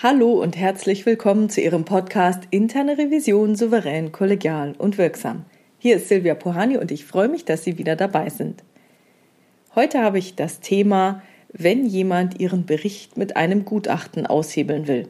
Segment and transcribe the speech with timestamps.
[0.00, 5.44] Hallo und herzlich willkommen zu Ihrem Podcast Interne Revision souverän, kollegial und wirksam.
[5.80, 8.62] Hier ist Silvia Pohani und ich freue mich, dass Sie wieder dabei sind.
[9.74, 15.08] Heute habe ich das Thema, wenn jemand Ihren Bericht mit einem Gutachten aushebeln will.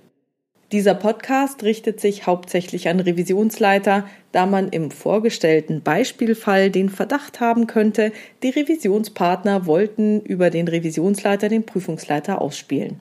[0.72, 7.66] Dieser Podcast richtet sich hauptsächlich an Revisionsleiter, da man im vorgestellten Beispielfall den Verdacht haben
[7.66, 8.10] könnte,
[8.42, 13.00] die Revisionspartner wollten über den Revisionsleiter den Prüfungsleiter ausspielen.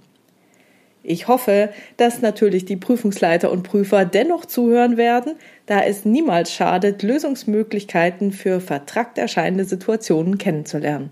[1.09, 7.01] Ich hoffe, dass natürlich die Prüfungsleiter und Prüfer dennoch zuhören werden, da es niemals schadet,
[7.01, 11.11] Lösungsmöglichkeiten für vertrackt erscheinende Situationen kennenzulernen.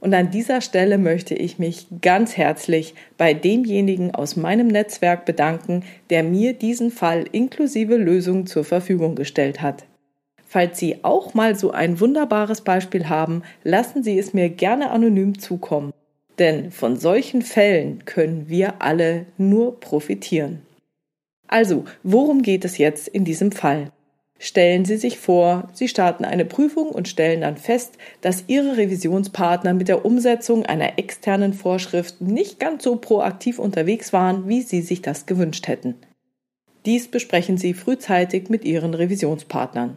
[0.00, 5.84] Und an dieser Stelle möchte ich mich ganz herzlich bei demjenigen aus meinem Netzwerk bedanken,
[6.10, 9.86] der mir diesen Fall inklusive Lösung zur Verfügung gestellt hat.
[10.44, 15.38] Falls Sie auch mal so ein wunderbares Beispiel haben, lassen Sie es mir gerne anonym
[15.38, 15.94] zukommen.
[16.38, 20.62] Denn von solchen Fällen können wir alle nur profitieren.
[21.48, 23.90] Also, worum geht es jetzt in diesem Fall?
[24.40, 29.74] Stellen Sie sich vor, Sie starten eine Prüfung und stellen dann fest, dass Ihre Revisionspartner
[29.74, 35.02] mit der Umsetzung einer externen Vorschrift nicht ganz so proaktiv unterwegs waren, wie Sie sich
[35.02, 35.96] das gewünscht hätten.
[36.86, 39.96] Dies besprechen Sie frühzeitig mit Ihren Revisionspartnern.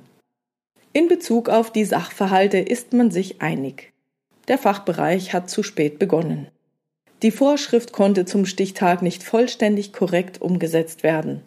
[0.94, 3.91] In Bezug auf die Sachverhalte ist man sich einig.
[4.52, 6.49] Der Fachbereich hat zu spät begonnen.
[7.21, 11.41] Die Vorschrift konnte zum Stichtag nicht vollständig korrekt umgesetzt werden.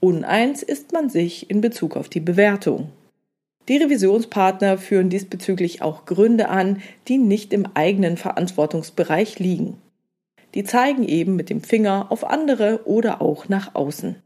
[0.00, 2.92] Uneins ist man sich in Bezug auf die Bewertung.
[3.68, 9.76] Die Revisionspartner führen diesbezüglich auch Gründe an, die nicht im eigenen Verantwortungsbereich liegen.
[10.54, 14.16] Die zeigen eben mit dem Finger auf andere oder auch nach außen.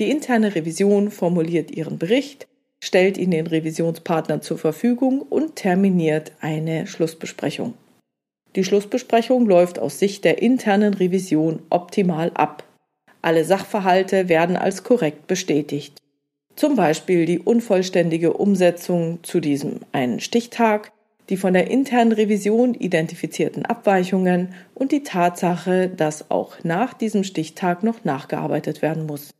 [0.00, 2.48] Die interne Revision formuliert ihren Bericht,
[2.82, 7.74] stellt ihn den Revisionspartnern zur Verfügung und terminiert eine Schlussbesprechung.
[8.56, 12.64] Die Schlussbesprechung läuft aus Sicht der internen Revision optimal ab.
[13.22, 16.02] Alle Sachverhalte werden als korrekt bestätigt.
[16.56, 20.90] Zum Beispiel die unvollständige Umsetzung zu diesem einen Stichtag,
[21.28, 27.84] die von der internen Revision identifizierten Abweichungen und die Tatsache, dass auch nach diesem Stichtag
[27.84, 29.30] noch nachgearbeitet werden muss.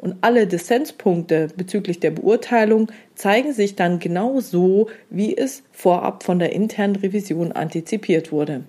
[0.00, 6.38] Und alle Dissenspunkte bezüglich der Beurteilung zeigen sich dann genau so, wie es vorab von
[6.38, 8.64] der internen Revision antizipiert wurde.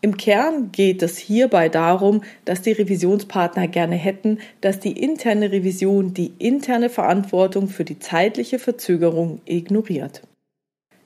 [0.00, 6.12] Im Kern geht es hierbei darum, dass die Revisionspartner gerne hätten, dass die interne Revision
[6.12, 10.22] die interne Verantwortung für die zeitliche Verzögerung ignoriert.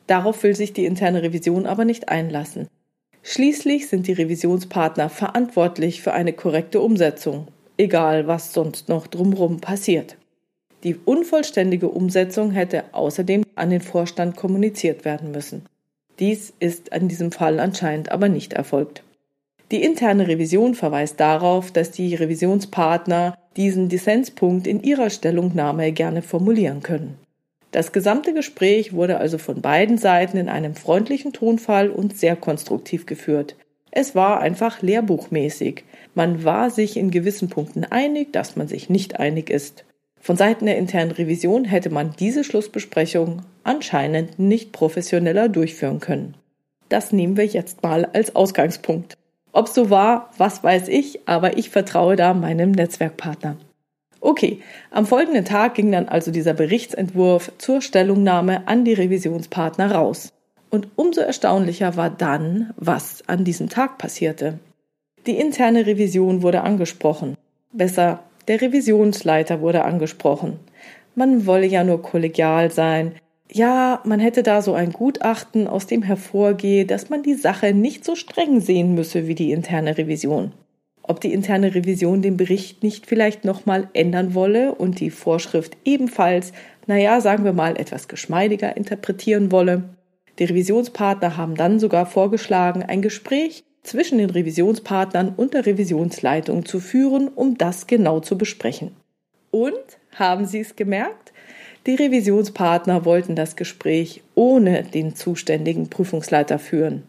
[0.07, 2.69] Darauf will sich die interne Revision aber nicht einlassen.
[3.23, 7.49] Schließlich sind die Revisionspartner verantwortlich für eine korrekte Umsetzung
[7.83, 10.17] egal was sonst noch drumherum passiert.
[10.85, 15.67] Die unvollständige Umsetzung hätte außerdem an den Vorstand kommuniziert werden müssen.
[16.19, 19.03] Dies ist in diesem Fall anscheinend aber nicht erfolgt.
[19.71, 26.83] Die interne Revision verweist darauf, dass die Revisionspartner diesen Dissenspunkt in ihrer Stellungnahme gerne formulieren
[26.83, 27.17] können.
[27.71, 33.07] Das gesamte Gespräch wurde also von beiden Seiten in einem freundlichen Tonfall und sehr konstruktiv
[33.07, 33.57] geführt.
[33.95, 35.85] Es war einfach lehrbuchmäßig.
[36.15, 39.85] Man war sich in gewissen Punkten einig, dass man sich nicht einig ist.
[40.19, 46.35] Von Seiten der internen Revision hätte man diese Schlussbesprechung anscheinend nicht professioneller durchführen können.
[46.89, 49.19] Das nehmen wir jetzt mal als Ausgangspunkt.
[49.53, 53.57] Ob so war, was weiß ich, aber ich vertraue da meinem Netzwerkpartner.
[54.21, 60.33] Okay, am folgenden Tag ging dann also dieser Berichtsentwurf zur Stellungnahme an die Revisionspartner raus.
[60.73, 64.59] Und umso erstaunlicher war dann, was an diesem Tag passierte.
[65.27, 67.37] Die interne Revision wurde angesprochen.
[67.73, 70.59] Besser, der Revisionsleiter wurde angesprochen.
[71.15, 73.13] Man wolle ja nur kollegial sein.
[73.51, 78.03] Ja, man hätte da so ein Gutachten, aus dem hervorgehe, dass man die Sache nicht
[78.03, 80.53] so streng sehen müsse wie die interne Revision.
[81.03, 86.55] Ob die interne Revision den Bericht nicht vielleicht nochmal ändern wolle und die Vorschrift ebenfalls,
[86.87, 89.85] naja, sagen wir mal, etwas geschmeidiger interpretieren wolle.
[90.39, 96.81] Die Revisionspartner haben dann sogar vorgeschlagen, ein Gespräch zwischen den Revisionspartnern und der Revisionsleitung zu
[96.81, 98.97] führen, um das genau zu besprechen.
[99.51, 99.75] Und
[100.15, 101.33] haben Sie es gemerkt?
[101.87, 107.05] Die Revisionspartner wollten das Gespräch ohne den zuständigen Prüfungsleiter führen.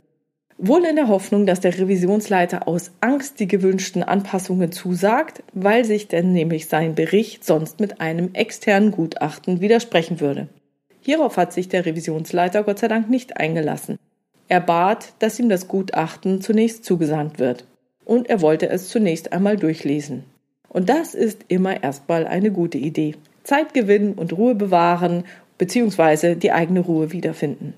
[0.57, 6.07] Wohl in der Hoffnung, dass der Revisionsleiter aus Angst die gewünschten Anpassungen zusagt, weil sich
[6.07, 10.47] denn nämlich sein Bericht sonst mit einem externen Gutachten widersprechen würde.
[11.05, 13.99] Hierauf hat sich der Revisionsleiter Gott sei Dank nicht eingelassen.
[14.47, 17.65] Er bat, dass ihm das Gutachten zunächst zugesandt wird.
[18.05, 20.23] Und er wollte es zunächst einmal durchlesen.
[20.69, 23.15] Und das ist immer erstmal eine gute Idee.
[23.43, 25.25] Zeit gewinnen und Ruhe bewahren,
[25.57, 27.73] beziehungsweise die eigene Ruhe wiederfinden.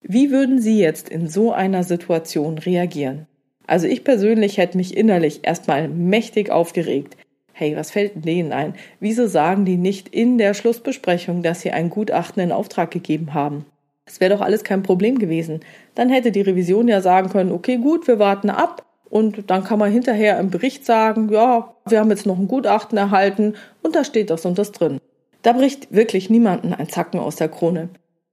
[0.00, 3.26] Wie würden Sie jetzt in so einer Situation reagieren?
[3.66, 7.16] Also ich persönlich hätte mich innerlich erstmal mächtig aufgeregt.
[7.62, 8.74] Hey, was fällt denen ein?
[8.98, 13.66] Wieso sagen die nicht in der Schlussbesprechung, dass sie ein Gutachten in Auftrag gegeben haben?
[14.04, 15.60] Es wäre doch alles kein Problem gewesen.
[15.94, 19.78] Dann hätte die Revision ja sagen können, okay, gut, wir warten ab und dann kann
[19.78, 24.02] man hinterher im Bericht sagen, ja, wir haben jetzt noch ein Gutachten erhalten und da
[24.02, 24.98] steht das und das drin.
[25.42, 27.90] Da bricht wirklich niemanden ein Zacken aus der Krone.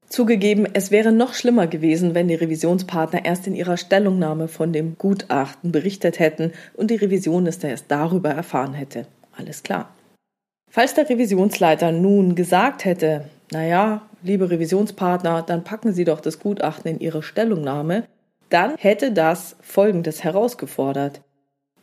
[0.10, 4.98] Zugegeben, es wäre noch schlimmer gewesen, wenn die Revisionspartner erst in ihrer Stellungnahme von dem
[4.98, 9.06] Gutachten berichtet hätten und die Revision es erst darüber erfahren hätte.
[9.40, 9.90] Alles klar.
[10.70, 16.92] Falls der Revisionsleiter nun gesagt hätte, naja, liebe Revisionspartner, dann packen Sie doch das Gutachten
[16.92, 18.04] in Ihre Stellungnahme,
[18.50, 21.22] dann hätte das Folgendes herausgefordert.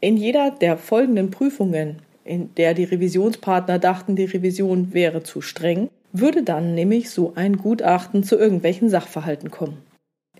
[0.00, 5.88] In jeder der folgenden Prüfungen, in der die Revisionspartner dachten, die Revision wäre zu streng,
[6.12, 9.78] würde dann nämlich so ein Gutachten zu irgendwelchen Sachverhalten kommen.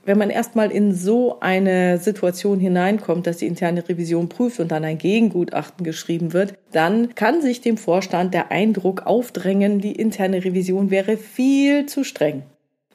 [0.07, 4.85] Wenn man erstmal in so eine Situation hineinkommt, dass die interne Revision prüft und dann
[4.85, 10.91] ein Gegengutachten geschrieben wird, dann kann sich dem Vorstand der Eindruck aufdrängen, die interne Revision
[10.91, 12.45] wäre viel zu streng.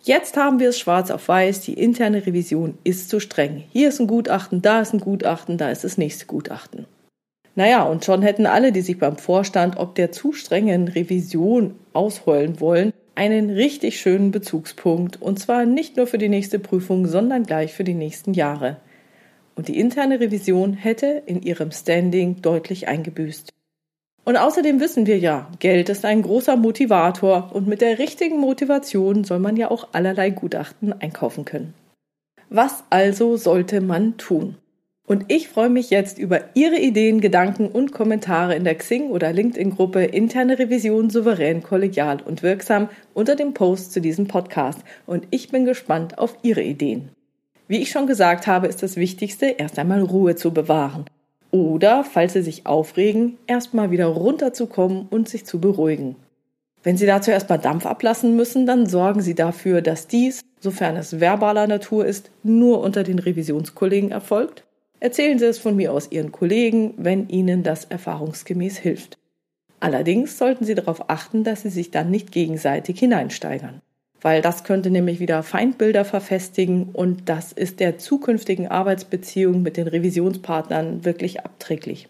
[0.03, 3.65] Jetzt haben wir es schwarz auf weiß, die interne Revision ist zu streng.
[3.71, 6.85] Hier ist ein Gutachten, da ist ein Gutachten, da ist das nächste Gutachten.
[7.55, 12.61] Naja, und schon hätten alle, die sich beim Vorstand ob der zu strengen Revision ausheulen
[12.61, 17.73] wollen, einen richtig schönen Bezugspunkt, und zwar nicht nur für die nächste Prüfung, sondern gleich
[17.73, 18.77] für die nächsten Jahre.
[19.55, 23.51] Und die interne Revision hätte in ihrem Standing deutlich eingebüßt.
[24.23, 29.23] Und außerdem wissen wir ja, Geld ist ein großer Motivator und mit der richtigen Motivation
[29.23, 31.73] soll man ja auch allerlei Gutachten einkaufen können.
[32.49, 34.57] Was also sollte man tun?
[35.11, 39.33] Und ich freue mich jetzt über Ihre Ideen, Gedanken und Kommentare in der Xing- oder
[39.33, 44.79] LinkedIn-Gruppe Interne Revision souverän, kollegial und wirksam unter dem Post zu diesem Podcast.
[45.05, 47.09] Und ich bin gespannt auf Ihre Ideen.
[47.67, 51.03] Wie ich schon gesagt habe, ist das Wichtigste, erst einmal Ruhe zu bewahren.
[51.51, 56.15] Oder, falls Sie sich aufregen, erstmal wieder runterzukommen und sich zu beruhigen.
[56.83, 61.19] Wenn Sie dazu erstmal Dampf ablassen müssen, dann sorgen Sie dafür, dass dies, sofern es
[61.19, 64.63] verbaler Natur ist, nur unter den Revisionskollegen erfolgt
[65.01, 69.17] Erzählen Sie es von mir aus Ihren Kollegen, wenn Ihnen das erfahrungsgemäß hilft.
[69.79, 73.81] Allerdings sollten Sie darauf achten, dass Sie sich dann nicht gegenseitig hineinsteigern,
[74.21, 79.87] weil das könnte nämlich wieder Feindbilder verfestigen und das ist der zukünftigen Arbeitsbeziehung mit den
[79.87, 82.07] Revisionspartnern wirklich abträglich.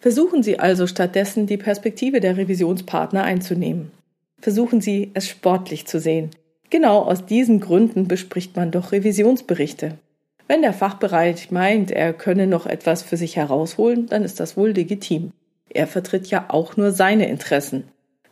[0.00, 3.92] Versuchen Sie also stattdessen die Perspektive der Revisionspartner einzunehmen.
[4.40, 6.30] Versuchen Sie es sportlich zu sehen.
[6.70, 9.94] Genau aus diesen Gründen bespricht man doch Revisionsberichte.
[10.48, 14.70] Wenn der Fachbereich meint, er könne noch etwas für sich herausholen, dann ist das wohl
[14.70, 15.32] legitim.
[15.70, 17.84] Er vertritt ja auch nur seine Interessen.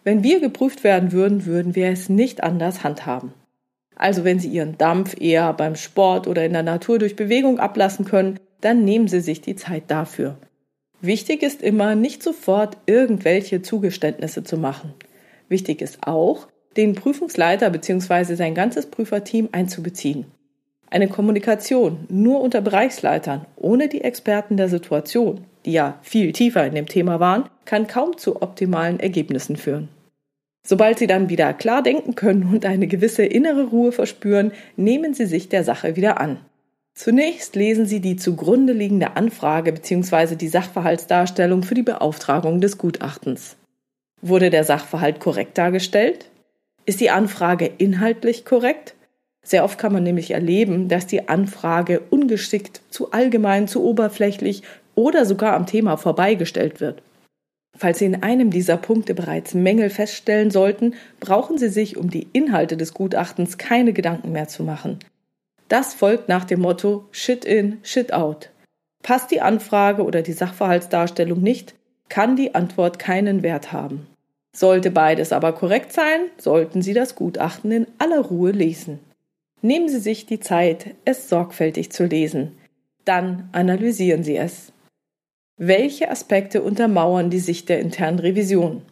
[0.04, 3.32] Wenn wir geprüft werden würden, würden wir es nicht anders handhaben.
[3.96, 8.06] Also wenn Sie Ihren Dampf eher beim Sport oder in der Natur durch Bewegung ablassen
[8.06, 10.36] können, dann nehmen Sie sich die Zeit dafür.
[11.02, 14.94] Wichtig ist immer, nicht sofort irgendwelche Zugeständnisse zu machen.
[15.48, 18.34] Wichtig ist auch, den Prüfungsleiter bzw.
[18.34, 20.26] sein ganzes Prüferteam einzubeziehen.
[20.90, 26.74] Eine Kommunikation nur unter Bereichsleitern, ohne die Experten der Situation, die ja viel tiefer in
[26.74, 29.88] dem Thema waren, kann kaum zu optimalen Ergebnissen führen.
[30.66, 35.26] Sobald Sie dann wieder klar denken können und eine gewisse innere Ruhe verspüren, nehmen Sie
[35.26, 36.38] sich der Sache wieder an.
[36.94, 40.34] Zunächst lesen Sie die zugrunde liegende Anfrage bzw.
[40.34, 43.56] die Sachverhaltsdarstellung für die Beauftragung des Gutachtens.
[44.20, 46.28] Wurde der Sachverhalt korrekt dargestellt?
[46.84, 48.94] Ist die Anfrage inhaltlich korrekt?
[49.50, 54.62] Sehr oft kann man nämlich erleben, dass die Anfrage ungeschickt, zu allgemein, zu oberflächlich
[54.94, 57.02] oder sogar am Thema vorbeigestellt wird.
[57.76, 62.28] Falls Sie in einem dieser Punkte bereits Mängel feststellen sollten, brauchen Sie sich um die
[62.32, 65.00] Inhalte des Gutachtens keine Gedanken mehr zu machen.
[65.66, 68.50] Das folgt nach dem Motto Shit in, Shit out.
[69.02, 71.74] Passt die Anfrage oder die Sachverhaltsdarstellung nicht,
[72.08, 74.06] kann die Antwort keinen Wert haben.
[74.54, 79.00] Sollte beides aber korrekt sein, sollten Sie das Gutachten in aller Ruhe lesen.
[79.62, 82.52] Nehmen Sie sich die Zeit, es sorgfältig zu lesen.
[83.04, 84.72] Dann analysieren Sie es.
[85.58, 88.82] Welche Aspekte untermauern die Sicht der internen Revision?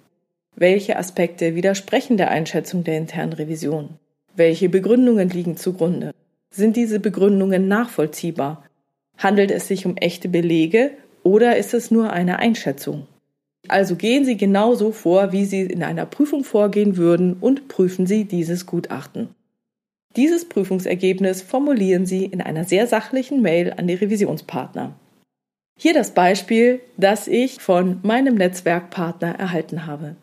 [0.55, 3.91] Welche Aspekte widersprechen der Einschätzung der internen Revision?
[4.37, 6.13] Welche Begründungen liegen zugrunde?
[6.51, 8.65] Sind diese Begründungen nachvollziehbar?
[9.17, 10.91] Handelt es sich um echte Belege
[11.23, 13.07] oder ist es nur eine Einschätzung?
[13.69, 18.25] Also gehen Sie genauso vor, wie Sie in einer Prüfung vorgehen würden und prüfen Sie
[18.27, 19.31] dieses Gutachten.
[20.17, 24.95] Dieses Prüfungsergebnis formulieren Sie in einer sehr sachlichen Mail an die Revisionspartner.
[25.79, 30.17] Hier das Beispiel, das ich von meinem Netzwerkpartner erhalten habe.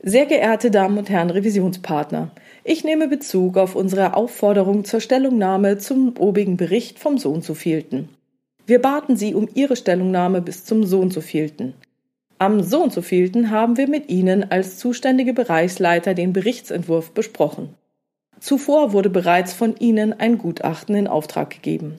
[0.00, 2.30] Sehr geehrte Damen und Herren Revisionspartner,
[2.64, 8.08] ich nehme Bezug auf unsere Aufforderung zur Stellungnahme zum obigen Bericht vom Sohn zu vielten.
[8.66, 11.74] Wir baten Sie um Ihre Stellungnahme bis zum so und so vielten.
[12.38, 17.74] Am so und so vielten haben wir mit Ihnen als zuständige Bereichsleiter den Berichtsentwurf besprochen.
[18.40, 21.98] Zuvor wurde bereits von Ihnen ein Gutachten in Auftrag gegeben.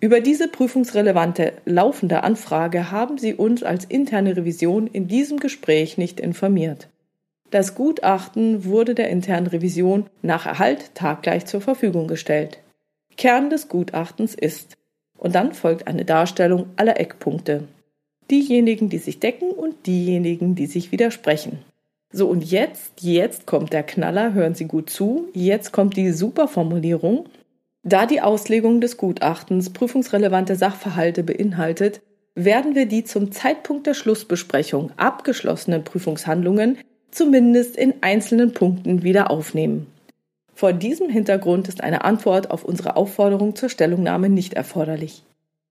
[0.00, 6.20] Über diese prüfungsrelevante laufende Anfrage haben Sie uns als interne Revision in diesem Gespräch nicht
[6.20, 6.88] informiert.
[7.50, 12.58] Das Gutachten wurde der internen Revision nach Erhalt taggleich zur Verfügung gestellt.
[13.16, 14.76] Kern des Gutachtens ist
[15.16, 17.68] und dann folgt eine Darstellung aller Eckpunkte.
[18.30, 21.60] Diejenigen, die sich decken und diejenigen, die sich widersprechen.
[22.16, 27.24] So, und jetzt, jetzt kommt der Knaller, hören Sie gut zu, jetzt kommt die Superformulierung.
[27.82, 32.02] Da die Auslegung des Gutachtens prüfungsrelevante Sachverhalte beinhaltet,
[32.36, 36.78] werden wir die zum Zeitpunkt der Schlussbesprechung abgeschlossenen Prüfungshandlungen
[37.10, 39.88] zumindest in einzelnen Punkten wieder aufnehmen.
[40.54, 45.24] Vor diesem Hintergrund ist eine Antwort auf unsere Aufforderung zur Stellungnahme nicht erforderlich.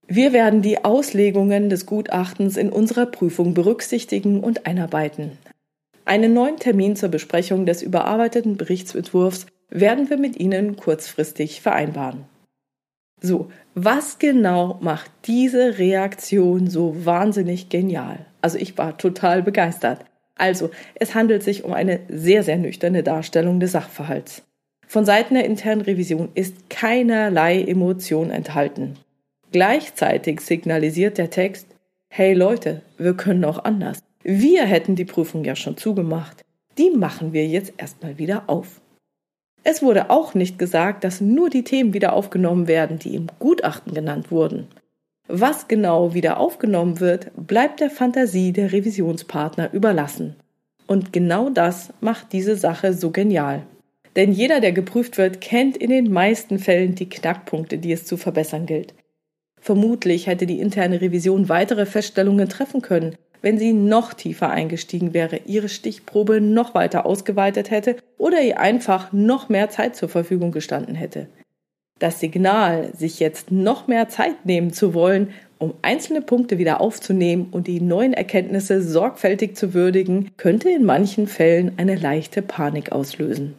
[0.08, 5.38] Wir werden die Auslegungen des Gutachtens in unserer Prüfung berücksichtigen und einarbeiten.
[6.06, 12.26] Einen neuen Termin zur Besprechung des überarbeiteten Berichtsentwurfs werden wir mit Ihnen kurzfristig vereinbaren.
[13.22, 18.26] So, was genau macht diese Reaktion so wahnsinnig genial?
[18.42, 20.04] Also ich war total begeistert.
[20.36, 24.44] Also, es handelt sich um eine sehr, sehr nüchterne Darstellung des Sachverhalts.
[24.88, 28.96] Von Seiten der internen Revision ist keinerlei Emotion enthalten.
[29.52, 31.68] Gleichzeitig signalisiert der Text,
[32.10, 34.00] hey Leute, wir können auch anders.
[34.24, 36.46] Wir hätten die Prüfung ja schon zugemacht.
[36.78, 38.80] Die machen wir jetzt erstmal wieder auf.
[39.66, 43.94] Es wurde auch nicht gesagt, dass nur die Themen wieder aufgenommen werden, die im Gutachten
[43.94, 44.68] genannt wurden.
[45.28, 50.36] Was genau wieder aufgenommen wird, bleibt der Fantasie der Revisionspartner überlassen.
[50.88, 53.64] Und genau das macht diese Sache so genial.
[54.16, 58.16] Denn jeder, der geprüft wird, kennt in den meisten Fällen die Knackpunkte, die es zu
[58.16, 58.94] verbessern gilt.
[59.60, 65.42] Vermutlich hätte die interne Revision weitere Feststellungen treffen können, wenn sie noch tiefer eingestiegen wäre,
[65.46, 70.96] ihre Stichprobe noch weiter ausgeweitet hätte oder ihr einfach noch mehr Zeit zur Verfügung gestanden
[70.96, 71.28] hätte.
[72.00, 77.48] Das Signal, sich jetzt noch mehr Zeit nehmen zu wollen, um einzelne Punkte wieder aufzunehmen
[77.52, 83.56] und die neuen Erkenntnisse sorgfältig zu würdigen, könnte in manchen Fällen eine leichte Panik auslösen.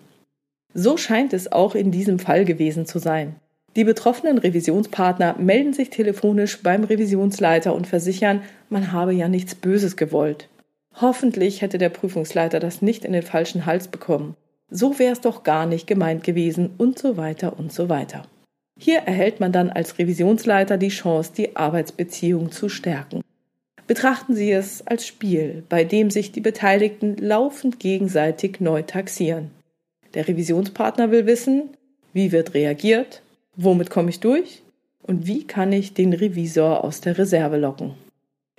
[0.74, 3.36] So scheint es auch in diesem Fall gewesen zu sein.
[3.76, 9.96] Die betroffenen Revisionspartner melden sich telefonisch beim Revisionsleiter und versichern, man habe ja nichts Böses
[9.96, 10.48] gewollt.
[11.00, 14.36] Hoffentlich hätte der Prüfungsleiter das nicht in den falschen Hals bekommen.
[14.70, 18.22] So wäre es doch gar nicht gemeint gewesen und so weiter und so weiter.
[18.78, 23.22] Hier erhält man dann als Revisionsleiter die Chance, die Arbeitsbeziehung zu stärken.
[23.86, 29.50] Betrachten Sie es als Spiel, bei dem sich die Beteiligten laufend gegenseitig neu taxieren.
[30.14, 31.70] Der Revisionspartner will wissen,
[32.12, 33.22] wie wird reagiert,
[33.56, 34.62] Womit komme ich durch?
[35.02, 37.92] Und wie kann ich den Revisor aus der Reserve locken?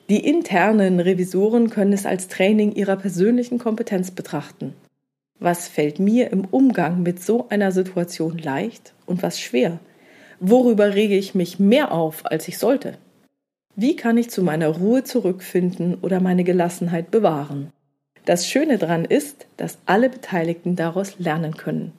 [0.09, 4.73] Die internen Revisoren können es als Training ihrer persönlichen Kompetenz betrachten.
[5.39, 9.79] Was fällt mir im Umgang mit so einer Situation leicht und was schwer?
[10.39, 12.97] Worüber rege ich mich mehr auf, als ich sollte?
[13.75, 17.71] Wie kann ich zu meiner Ruhe zurückfinden oder meine Gelassenheit bewahren?
[18.25, 21.91] Das Schöne daran ist, dass alle Beteiligten daraus lernen können.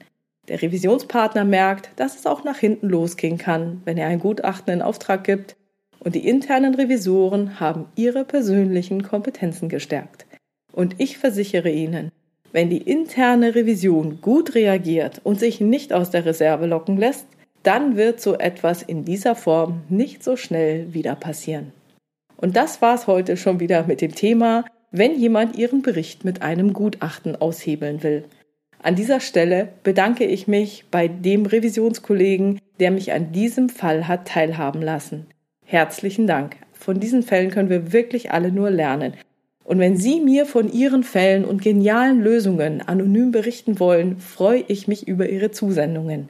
[0.49, 4.83] Der Revisionspartner merkt, dass es auch nach hinten losgehen kann, wenn er ein Gutachten in
[4.83, 5.57] Auftrag gibt,
[5.99, 10.27] und die internen Revisoren haben ihre persönlichen Kompetenzen gestärkt.
[10.73, 12.13] Und ich versichere Ihnen,
[12.53, 17.27] wenn die interne Revision gut reagiert und sich nicht aus der Reserve locken lässt,
[17.63, 21.73] dann wird so etwas in dieser Form nicht so schnell wieder passieren.
[22.37, 26.73] Und das war's heute schon wieder mit dem Thema, wenn jemand Ihren Bericht mit einem
[26.73, 28.25] Gutachten aushebeln will.
[28.87, 34.29] An dieser Stelle bedanke ich mich bei dem Revisionskollegen, der mich an diesem Fall hat
[34.29, 35.27] teilhaben lassen.
[35.65, 36.55] Herzlichen Dank.
[36.73, 39.15] Von diesen Fällen können wir wirklich alle nur lernen.
[39.65, 44.87] Und wenn Sie mir von Ihren Fällen und genialen Lösungen anonym berichten wollen, freue ich
[44.87, 46.29] mich über Ihre Zusendungen.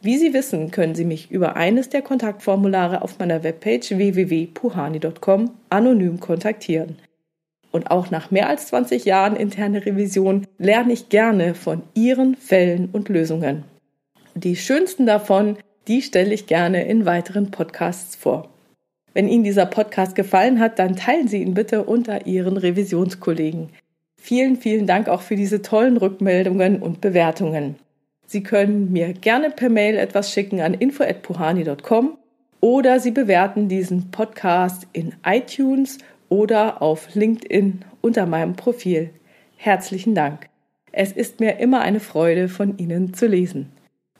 [0.00, 6.20] Wie Sie wissen, können Sie mich über eines der Kontaktformulare auf meiner Webpage www.puhani.com anonym
[6.20, 6.98] kontaktieren.
[7.76, 12.88] Und auch nach mehr als 20 Jahren interne Revision lerne ich gerne von Ihren Fällen
[12.90, 13.64] und Lösungen.
[14.34, 18.48] Die schönsten davon, die stelle ich gerne in weiteren Podcasts vor.
[19.12, 23.68] Wenn Ihnen dieser Podcast gefallen hat, dann teilen Sie ihn bitte unter Ihren Revisionskollegen.
[24.18, 27.74] Vielen, vielen Dank auch für diese tollen Rückmeldungen und Bewertungen.
[28.26, 32.16] Sie können mir gerne per Mail etwas schicken an info@puhani.com
[32.62, 39.10] oder Sie bewerten diesen Podcast in iTunes oder auf LinkedIn unter meinem Profil.
[39.56, 40.48] Herzlichen Dank.
[40.92, 43.72] Es ist mir immer eine Freude, von Ihnen zu lesen.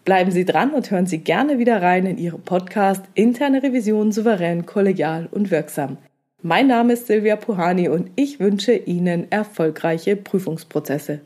[0.04, 4.64] Bleiben Sie dran und hören Sie gerne wieder rein in Ihren Podcast Interne Revision souverän,
[4.66, 5.98] kollegial und wirksam.
[6.42, 11.22] Mein Name ist Silvia Puhani und ich wünsche Ihnen erfolgreiche Prüfungsprozesse.